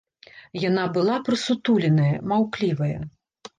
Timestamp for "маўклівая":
2.35-2.93